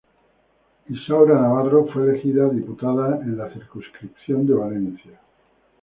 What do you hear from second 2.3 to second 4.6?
diputada en la circunscripción de